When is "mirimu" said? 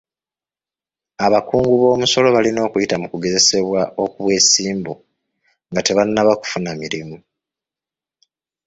6.81-7.17